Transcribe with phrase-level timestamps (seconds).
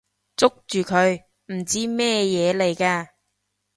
[0.35, 1.25] 捉住佢！
[1.53, 3.09] 唔知咩嘢嚟㗎！